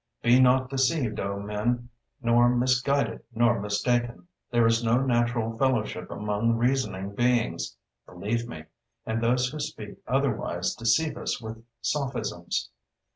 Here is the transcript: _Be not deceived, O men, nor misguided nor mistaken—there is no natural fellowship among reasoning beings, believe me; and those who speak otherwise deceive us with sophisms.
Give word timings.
_Be 0.23 0.41
not 0.41 0.71
deceived, 0.71 1.19
O 1.19 1.39
men, 1.39 1.89
nor 2.23 2.49
misguided 2.49 3.21
nor 3.35 3.59
mistaken—there 3.61 4.65
is 4.65 4.83
no 4.83 4.97
natural 4.99 5.55
fellowship 5.59 6.09
among 6.09 6.55
reasoning 6.55 7.13
beings, 7.13 7.77
believe 8.07 8.47
me; 8.49 8.63
and 9.05 9.21
those 9.21 9.49
who 9.49 9.59
speak 9.59 9.99
otherwise 10.07 10.73
deceive 10.73 11.17
us 11.17 11.39
with 11.39 11.63
sophisms. 11.83 12.71